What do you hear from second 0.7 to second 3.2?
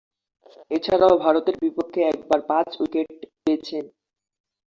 এছাড়াও, ভারতের বিপক্ষে একবার পাঁচ উইকেট